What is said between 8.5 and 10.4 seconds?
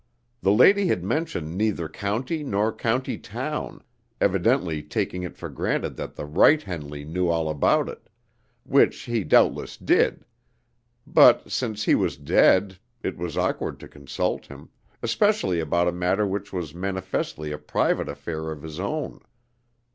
which he doubtless did;